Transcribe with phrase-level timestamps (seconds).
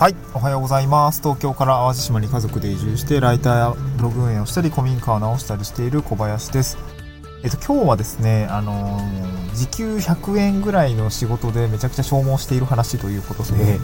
[0.00, 1.20] はい、おはようございます。
[1.20, 6.78] 東京から淡路島に家族で移住して、ライターやブログ運営をしたり、古民家を直したりしている小林です。
[7.44, 13.78] えっと、今日はですね、あのー、時給100円ぐらいの仕事でめちゃくちゃ消耗している話ということで、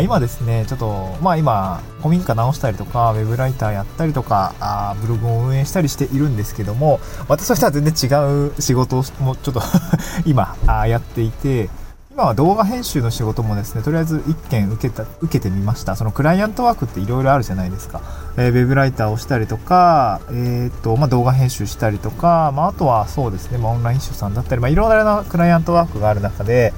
[0.00, 9.60] 今ですね、ちょっと、まあ今、古民家直したりとか、ウェブライターやったりとか、あブログを運営したりしているんですけども、私としては全然違う仕事をもうちょっと
[10.26, 11.70] 今あやっていて、
[12.16, 15.96] 今は動画編集の仕事もですね、とりあえず1件受けた、受けてみました。
[15.96, 18.00] そのクライアントワークって色々あるじゃないですか。
[18.38, 26.72] えー、ウェブライターをしたりとか、えー、っと、まあ、動画編集したりとか、まあ、あとはそうですね、まあ、オンライン書さんだったり、まあ、いろいろなクライアントワークがある中で、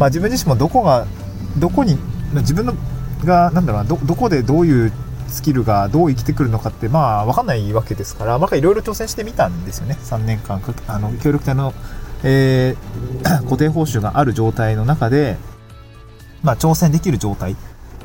[0.00, 1.06] まあ、自分自身もどこが、
[1.56, 1.96] どこに、
[2.32, 2.74] 自分の
[3.24, 4.92] が、なんだろうな、ど、どこでどういう
[5.28, 9.96] スキルがどう生きてくるのかって、まあ、わかんないわけですから、まあ、いろいろ挑戦してみたんですよね。
[10.02, 11.74] 3年間あの、協力隊の
[12.22, 15.38] えー、 固定報酬がある状態の中で、
[16.42, 17.56] まあ、挑戦できる状態。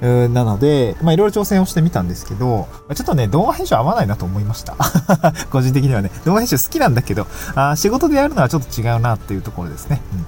[0.01, 4.75] なので、まあいろいろ挑戦をしてみたんですけど、ちょっとね、動画編集合わないなと思いました。
[5.51, 10.01] 個人的にはね、動画編集好きなんだけど、あ仕事でやるのはちょっと違うなっていうところですね。
[10.13, 10.25] うん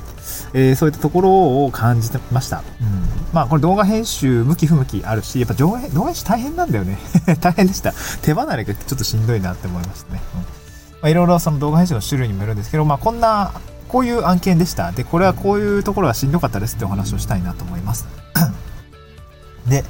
[0.54, 2.64] えー、そういったところを感じてました。
[2.80, 6.98] うん、まあこれ動画編集向き不向きあるし、やっぱ動画編集大変なんだよね。
[7.42, 7.94] 大変でした。
[8.22, 10.22] 手離れがちょっとしんどいなって思いましたね。
[10.36, 10.46] うんま
[11.04, 13.52] あ、いろいろその動画編集の種類にもよるんですけど、まあこんな
[13.88, 14.92] こういう案件でした。
[14.92, 18.08] で、これはこういうところがしんどかったですってお話をしたいなと思います。
[19.68, 19.84] で、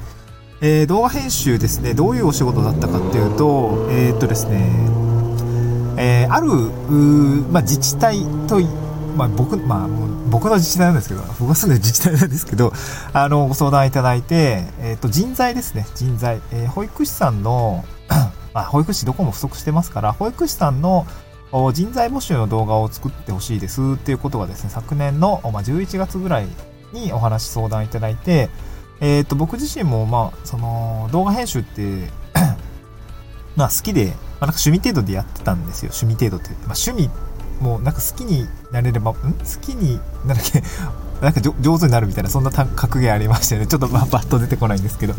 [0.61, 4.69] えー、動画編集ですね、どういうお仕事だったかっていうと、えー、っとですね、
[5.97, 6.47] えー、ある、
[7.51, 8.59] まあ、自治体と、
[9.15, 9.87] まあ、僕、まあ、
[10.29, 12.71] 僕の自治体なんですけど、僕が住んでる自治体なんですけど、
[13.13, 16.41] あの、ご相談いただいて、えっと、人材ですね、人材。
[16.51, 17.83] えー、保育士さんの、
[18.53, 21.05] まあ、保育士どこも不足してますから、保育士さんの、
[21.51, 26.47] 人材募集の動画を作ってほしいですっていうことがですね、昨年の、ま11月ぐらい
[26.91, 28.49] にお話相談いただいて、
[28.99, 32.09] えっ、ー、と、僕自身も、まあ、その、動画編集って
[33.55, 34.17] まあ好きで、まあ、なん
[34.53, 35.91] か趣味程度でやってたんですよ。
[35.91, 36.49] 趣味程度って。
[36.67, 37.09] まあ趣味、
[37.61, 39.15] もうなんか好きになれれば、ん？
[39.15, 39.21] 好
[39.61, 40.63] きになるけ、
[41.21, 43.67] なんか上手になるみたいな、そんな格言ありましたよね。
[43.67, 45.15] ちょっとまあバッと出てこないんですけど。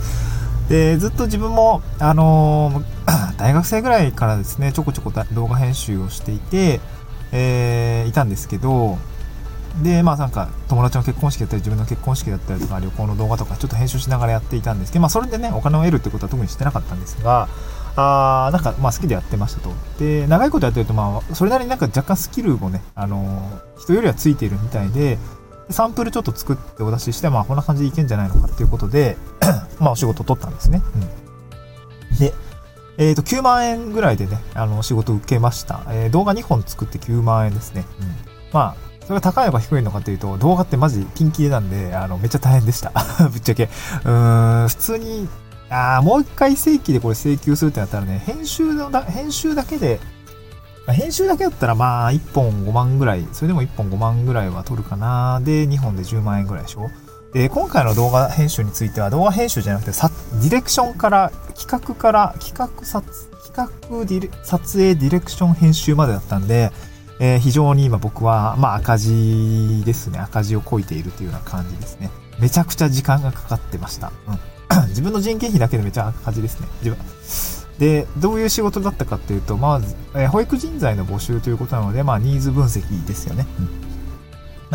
[0.68, 2.97] で、ずっと自分も、あのー、
[3.38, 6.80] 大学生ぐらいからですね、ちょこちょこ動画編集をしていて、
[7.32, 8.98] えー、いたんですけど、
[9.82, 17.48] で、まあなんか友達の結婚式だったり自分の結婚式だったりとか旅行の動画とかちょっと編集しながらやっていたんですけど、まあそれでね、お金を得るってことは特にしてなかったんですが、
[17.96, 19.70] あなんかまあ好きでやってましたと。
[19.98, 25.18] で、長いことやってるとまあそれなりになんか若干スキルもね、あのー、人よりはついているみたいで、
[25.70, 29.16] サンプルちょっと作ってお出しして、まあこんな感じでいけんじゃないのかっていうことで
[29.78, 30.82] まあお仕事を取ったんですね。
[32.10, 32.32] うん、で、
[32.98, 35.82] えっ、ー、と、9万円ぐらいでね、あの、仕事を受けました。
[35.88, 37.84] えー、動画2本作って9万円ですね。
[38.00, 38.06] うん、
[38.52, 42.92] まあ、それが高いのか低いのかっていうと、動画ってマジピンキリなんで、あの、めっちゃ大変でした。
[43.30, 43.64] ぶっちゃけ。
[43.64, 45.28] うーん、普通に、
[45.70, 50.00] あもう一回正規でこれ請求するってなったらね、編集のだ、編集だけで、
[50.88, 55.40] 編集だけだったらまあ1本5万ぐらい、それでも1本5万ぐらいは取るかな。
[55.44, 56.90] で、2本で10万円ぐらいでしょ。
[57.32, 63.04] で、今回の動画編集については動画編集じゃなくて、ディレクションから、企画から、企画撮、
[63.46, 66.70] 企画、撮影ディレクション編集までだったんで、
[67.20, 70.20] えー、非常に今僕は、まあ赤字ですね。
[70.20, 72.10] 赤字をこいているというような感じですね。
[72.38, 74.12] めちゃくちゃ時間がかかってました。
[74.28, 74.88] うん。
[74.88, 76.68] 自分の人件費だけでめちゃ赤字ですね。
[76.82, 76.98] 自分。
[77.78, 83.46] で、どういう仕事だったかっていうと、まず、えー、保育人材の募集ということなので、まあ、ニーズ分析ですよね。
[83.58, 83.87] うん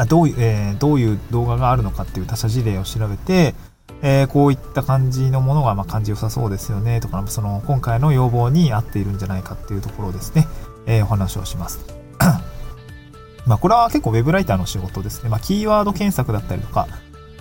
[0.07, 3.53] どういう、えー、どういう動画があるのかっていう他社事例を調べて、
[4.01, 10.47] えー、こういった感じのものが、まあ、感じ良さそうですよね、とか、その、今回の要望に合っているんじゃないかっていうところですね、
[10.85, 11.79] えー、お話をします。
[13.47, 15.29] まあ、これは結構 web ライターの仕事ですね。
[15.29, 16.87] まあ、キーワード検索だったりとか、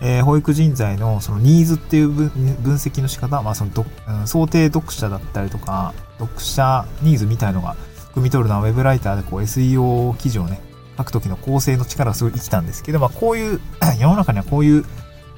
[0.01, 2.31] えー、保育人材のそのニーズっていう分
[2.75, 7.77] 析の仕方、まあ、そのど、うん、想定読者だったりとか、読者ニーズみたいのが
[8.15, 10.61] 汲み取るのは web ライターでこう SEO 記事をね、
[10.99, 13.61] 書くときの構成の力がすごい生きたんですけど、まあ、こういう、
[13.99, 14.85] 世の中にはこういう、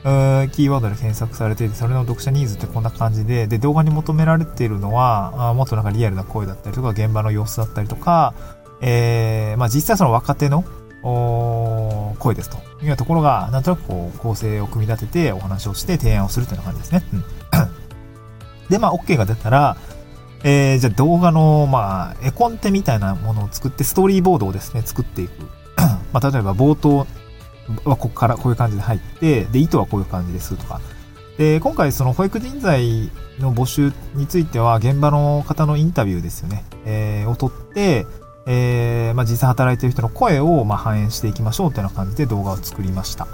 [0.05, 8.34] キーワードで検索されていて、それの読者ニーズってこんな感じで、で、動画に求められているのは、あもっとなんかリアルな声だったりとか、現場の様子だったりとか、
[8.82, 10.64] えー、まあ実際その若手の、
[12.19, 17.05] 声ですというようなところが、なんとなくこう、構成を組み立ててお話をして提案をするというような感じですね。
[17.12, 17.25] うん。
[18.69, 19.76] で、まあ OK が出たら、
[20.44, 25.32] えー、じゃあ動画の、まあ、絵コンテみたいなものを作って、ストーリーボードをですね、作っていく。
[26.12, 27.06] まあ、例えば冒頭
[27.85, 30.81] はここからこういう感じで入って、で、意図はこういう感じですとか。
[31.38, 33.11] で、今回その保育人材
[33.41, 38.06] の募集については、現場の方のインタビューですよね、えー、を取って、
[38.47, 43.26] えー、まあ、実際働いてる人の声を、まあ、反映していきましょうというような感じで動画を作りました。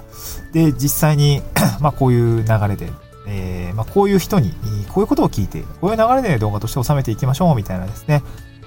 [0.52, 1.42] で、実際に
[1.80, 2.92] まあ、こういう流れで、
[3.26, 4.52] えー、まあ、こういう人に、
[4.88, 8.22] こういうことを聞いて、こういう流れで動画として収めていきましょうみたいなですね、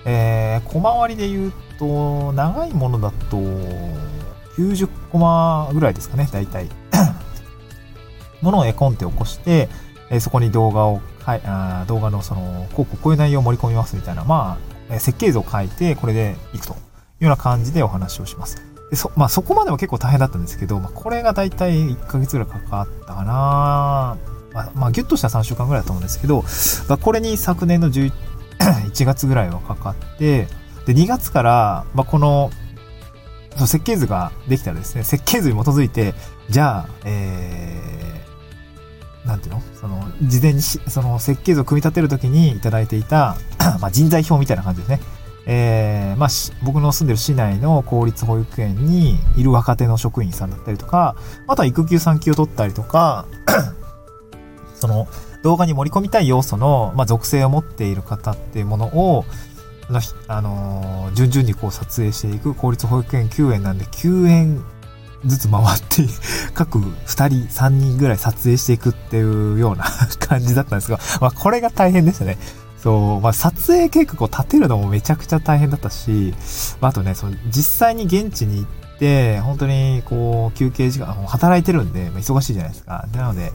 [0.05, 3.37] えー、小回りで言うと、長いものだと、
[4.57, 6.69] 90コマぐらいですかね、大体。
[8.41, 9.69] ものを絵コンテ起こして、
[10.09, 14.57] えー、そこに動画を、はい、あ動画のその、こうこういう内容を盛り込みますみたいな、ま
[14.89, 16.79] あ、設計図を書いて、これでいくというよ
[17.21, 18.61] うな感じでお話をします。
[18.89, 24.17] でそ、まあそこまでも結構大変だったんですけど、まあ、これが大体1ヶ月ぐらいかかったかな
[24.53, 26.43] まあ、まあ、ギュッとした3週間ぐらいだと思うんですけど、
[26.87, 28.11] まあ、これに昨年の11
[29.05, 30.47] 月ぐらいはかかって、
[30.85, 32.51] で、2月から、まあ、この、
[33.55, 36.13] その設計図ができたらですね、設計図に基づいて、
[36.49, 39.61] じゃあ、えー、なんていうの？
[39.79, 43.37] その、事前にその設計図を組み立てるときにいただいていた
[43.79, 44.99] まあ、人材表みたいな感じですね。
[45.45, 46.29] えー、まあ、
[46.63, 51.15] 僕の住んでる市内の公立保育園にいる若手の職員さんだったりとか、
[51.47, 53.25] あとは育休産休を取ったりとか、
[54.83, 55.07] その、
[55.43, 59.25] 動画に盛り込みたい要素の、まあ、属性を持っている方っていうものを、
[59.89, 64.63] のあのー、順々にこう撮影していく公立保育園9園なんで9園
[65.25, 66.03] ずつ回って
[66.53, 69.85] 各2人3人ぐらい撮影していくっていうような
[70.19, 72.37] 感じだったんですが、まあ、これが大変でしたね。
[72.77, 76.33] そう、まあ、撮影計画を立てるのもめちゃくちゃ大変だったし、
[76.81, 78.82] まあ、あとね、その実際に現地に行って、
[79.43, 83.07] 本当にこう休憩時間、働いてるんで、忙しいじゃないですか。
[83.13, 83.51] なので、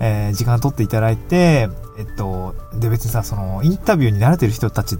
[0.00, 1.68] えー、時間取っていただいて、
[1.98, 4.98] えっと、で別にさ、その、インタビューに慣れてる人たち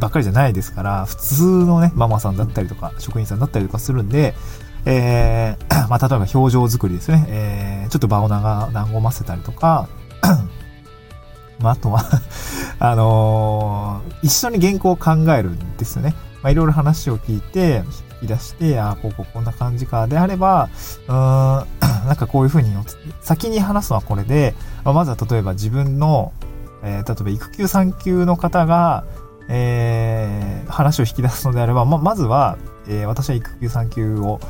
[0.00, 4.34] ばっかりじゃないですから、普通のね、ママさんだったりとか、職員さんだったりとかするんで、
[4.86, 9.88] えー、 まあ、例えば表情作りですね、えー、ちょっと場を長、和ませたりとか、
[11.60, 12.04] まあ、あとは
[12.80, 16.14] あのー、一緒に原稿を考えるんですよね。
[16.42, 17.82] まあ、いろいろ話を聞いて、
[18.22, 20.06] 引き出して、ああ、こうこうこんな感じか。
[20.06, 20.68] であれば、
[21.08, 21.66] うーん、
[22.06, 22.72] なんかこういうふうに、
[23.20, 24.54] 先に話すのはこれで、
[24.84, 26.32] まあ、まずは例えば自分の、
[26.82, 29.04] えー、例えば育休産休の方が、
[29.48, 32.56] えー、話を引き出すのであれば、まあ、まずは、
[32.88, 34.40] えー、私は育休産休を、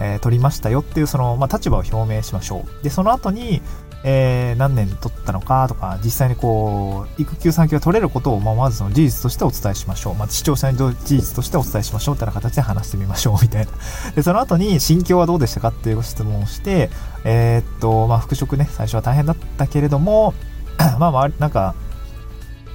[0.00, 2.84] えー、取りましたよっていう、その、まあ、立場を表明しましょう。
[2.84, 3.62] で、その後に、
[4.02, 10.14] えー、何年取ったのかとか、実際にこう、育休産休が取れることを、まあ、まずその事実としてお伝えしましょう。
[10.14, 13.72] まあ、視聴者に事実としてお伝えしましょうってな形で話してみましょうみたいな。
[14.16, 16.90] で、その後に心境はどうでしたかっていうご質問をして、
[17.24, 20.32] えー、っと、まあ、復職ね、最初は大変だったけれども、
[20.98, 21.74] まあ、周り、なんか、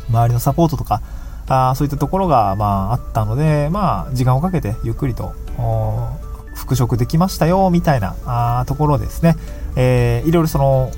[0.10, 1.01] 周りのサポートとか、
[1.48, 5.33] あそういったところが、まあ、あったので、まあ、時間をかけてゆっくりと、
[6.54, 9.36] 復職できましたよ、みたいなあところですね。
[9.75, 10.92] えー、いろいろその、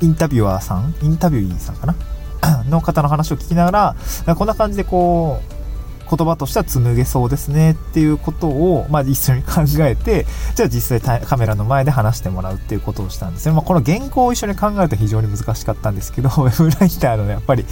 [0.00, 1.94] インタビュアーさん、インタビューイーさんかな？
[2.70, 3.94] の方の話を聞きなが
[4.26, 5.58] ら、こんな感じでこう、
[6.08, 13.52] 言葉としては紡げそうですねっていうことを、まあ、一緒に考えて、じゃあ実際カメラの前で話してもらうっていうことをしたんですね。
[13.52, 17.66] まあ、この原稿を一緒に考えると非常に難しかったんですけど、 ウェブライターのやっぱり、う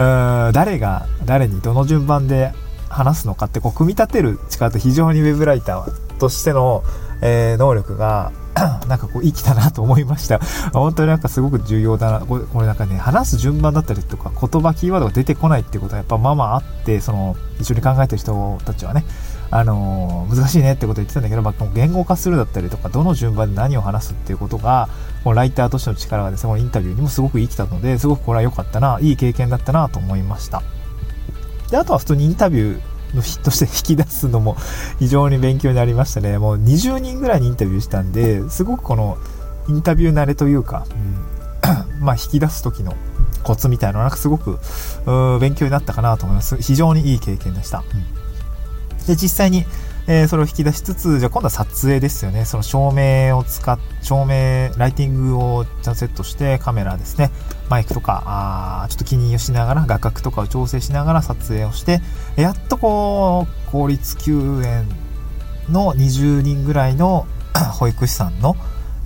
[0.00, 2.52] ーん、誰が誰にどの順番で
[2.88, 6.82] 話すのかってこう組み立てる力って非常にウェブライターとしての、
[7.20, 8.32] えー、能力が
[8.88, 10.40] なんかこう生きたなと思いました。
[10.72, 12.20] 本当になんかすごく重要だな。
[12.20, 19.04] これこれなんかね、話す順番だったりとか言葉、キーワードが出てこないってことはやっぱまあまああって、その一緒に考えてる人たちはね、
[19.50, 24.88] あの、難しいねってこと言ってたんだけど、まあ、言語化するだったりとか、どの順番で何を話すっていうことが、
[25.22, 30.62] このライターとしての力がですね、このインタビューにもすごく生きたので、すごくこれは良かったな、いい経験だったなと思いました。
[31.70, 32.80] で、あとは普通にインタビュー、
[33.14, 34.56] の日として引き出すのも
[34.98, 36.38] 非常に勉強になりましたね。
[36.38, 39.18] もう20人ぐらいにインタビューしたんで、すごくこの
[39.68, 40.86] インタビュー慣れというか、
[41.98, 42.94] うん、まあ引き出す時の
[43.42, 44.58] コツみたいなのなんかすごく
[45.40, 46.56] 勉強になったかなと思います。
[46.56, 47.84] 非常にいい経験でした。
[48.98, 49.64] うん、で、実際に
[50.08, 52.44] えー、それを引き出しつつ、じゃあ今度は撮影ですよね。
[52.44, 57.32] その照明を使っ、照明、ライティングをちゃんとセットして、カメラですね、
[57.68, 62.00] マイクとか、あちょっと気にしながら、画角とかを調整しながら撮影をして、
[62.36, 64.88] やっとこう、公立休園
[65.68, 67.26] の20人ぐらいの
[67.74, 68.56] 保育士さんの、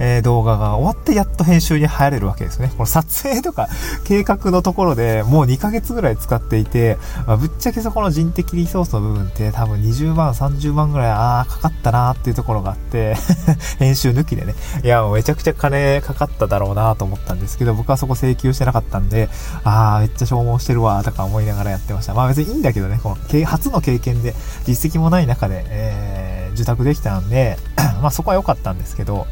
[0.01, 2.69] え、動画が終わってやっと編集に入れるわけですね。
[2.71, 3.69] この撮影とか
[4.05, 13.15] 計画のところでもう2ヶ月ぐらい使っていて、まあ、ぶっちゃけそこの人的リソースの部分って多分20万、30万ぐらい、ああ、かかったなーっていうところがあって
[13.79, 14.55] 編集抜きでね。
[14.83, 19.29] いや、もうめちゃくちゃ金かかっただろうなと思ったんですけど、僕はそこ請求してなかったんで、
[19.65, 22.15] ああ、めっちゃ消耗してるわーとか思いながらやってました。
[22.15, 24.35] まあ別にいいんだけどね、この初の経験で
[24.67, 27.59] 実績もない中で、えー、受託できたんで、
[28.01, 29.27] まあそこは良かったんですけど、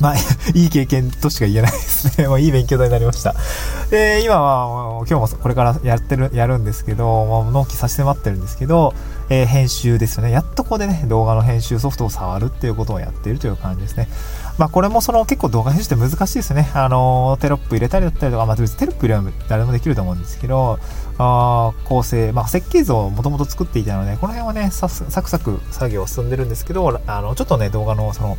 [0.00, 0.14] まあ、
[0.54, 2.26] いい経験としか言えないですね。
[2.28, 3.34] もういい勉強になりました。
[3.90, 8.94] で、今は、今日もこれからやってる、やるんですけど、もう納期させて待ってるんですけど、
[9.30, 10.30] えー、編集ですよね。
[10.30, 14.08] やっとここでね、動画の編集ソフトを触るっていうことをやっているという感じですね。
[14.58, 16.70] まあこれもその結構動画編集って難しいですね。
[16.74, 20.78] あの、テロップ入れたりだったりとか、まあ別にテロップ入れは誰でもできると思うんですけど、
[21.18, 28.36] あ構成、まあ設計図をもともと作っていたので、この辺はね、サクサク作業を進んでるんですけど、あの、ちょっとね、動画のその、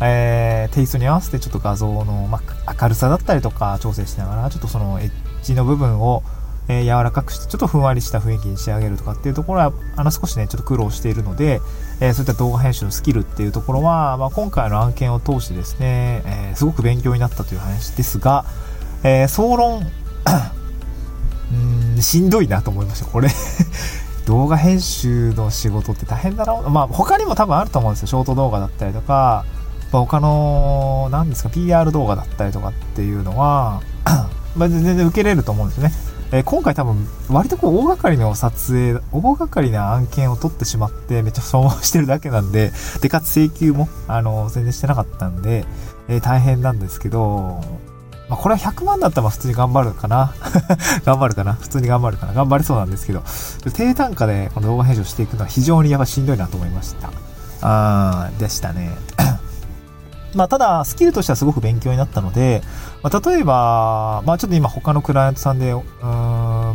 [0.00, 5.10] えー、テイストに合わせてちょっと画像の、まあ、明るさだったりとか調整しながら、ちょっとそのエッ
[5.42, 6.22] ジの部分を、
[6.68, 11.60] えー、柔らかくしてちょっとふんわりした雰囲気に仕上げるとかっていうところはあの少しねちょっと苦労しているので、
[12.00, 18.44] えー、そういった動画編集のスキルっていうところは、まあ、今回の案件を通してですね、えー、すごく勉強になったという話ですが、
[19.02, 19.86] えー総論
[21.52, 23.28] うんしんどいなと思いましたこれ。
[24.26, 26.54] 動画編集の仕事って大変だな。
[26.70, 28.08] まあ他にも多分あると思うんですよ。
[28.08, 29.44] ショート動画だったりとか、
[29.94, 33.80] まあ、他の何ですか PR 動画だったりとかっていうのは
[34.56, 35.92] まあ全然受けれると思うんですね
[36.32, 42.72] えー、今回多分、割とこう、大掛かりの撮影、大掛かりな案件を取ってしまって、めっちゃ消耗してるだけなんで、
[43.02, 45.64] で、かつ請求も、あの、全然してなかったんで、
[46.08, 47.60] えー、大変なんですけど、
[48.28, 50.34] まあ、これは100万だったら普通に頑張るかな
[51.04, 53.22] 頑張るかな普通に頑張るかな頑張れそうなんですけど、
[53.74, 57.12] 低単価でこの動画編集していくのは非常にやっぱしんどいなと思いました。
[57.60, 58.90] あー、でしたね。
[60.36, 62.62] まあ、ただ、スキルとしてはすごく勉強になったので、
[63.02, 65.82] まあ、例えば、まあ、ちょっと今他のクライアントさんで、うん、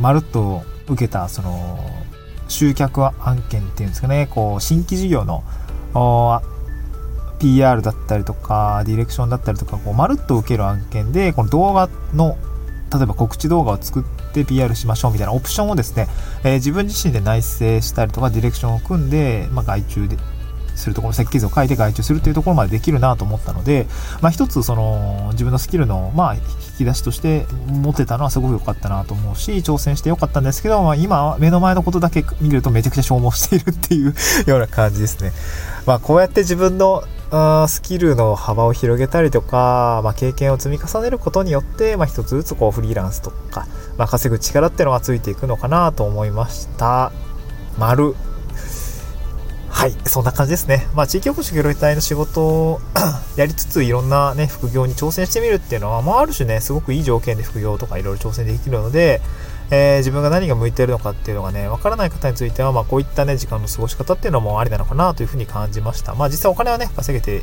[0.02, 1.80] まるっと受けた、その、
[2.48, 5.44] 集客案件っていうんですかね、こう、新規事業の、
[7.40, 12.38] PR だったりとか、ディレクションだったりとか、こう、まるっと受ける案件で、この動画の、
[12.94, 16.08] 例えば告知動画を作って PR しましょうみたいなオプションをですね、
[16.44, 20.18] えー、自分自身で内製したりとか、ディレクションを組んで、まあ、外注で
[20.80, 23.88] するところ、設計図を書いて外注するというところまでできるなと思ったので、
[24.22, 26.42] まあ一つその自分のスキルの、まあ引
[26.80, 34.16] き出しとして持ってたのはすごく良かったなと思うし、挑戦して良かったんですけど、まあ今目の前のことだけ見るとめちゃくちゃ消耗しているっていう
[34.48, 35.32] ような感じですね。
[35.86, 37.04] まあこうやって自分の
[37.68, 43.68] スキルの幅を広げたりとか、まあ、経験を積み重ねることによって、まあ、一つずつこうフリーランスとか、
[43.98, 47.12] まあ、稼ぐ力っていうのがついていくのかなと思いました。
[47.78, 48.16] 丸
[49.80, 50.86] はい、そんな感じですね。
[50.94, 52.82] まあ、地域おこし協力隊の仕事を
[53.38, 59.22] やりつつ、いろんなね、副業に挑戦してみるっていうのは、まあ、ある種ね、すごくいい条件で副業とかいろいろ挑戦できるので、
[59.72, 66.14] えー、自分が何が向いてるのかっていうのがね、わからない方については、まあ、こういったね、時間の過ごし方っていうのもありなのかなというふうに感じました。
[66.14, 67.42] まあ、実際お金はね、稼げて、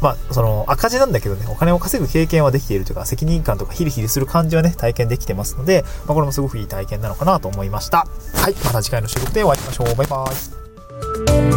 [0.00, 8.06] まあ、その赤字なんだけどね、お金を稼ぐ経験はできているというか、責任感とかヒリヒリする感じはね、体験できてますので、まあ、これもすごくいい体験なのかなと思いました。
[8.32, 9.94] はい、また次回の収録でお会いしましょう。
[9.94, 11.55] バイバーイ。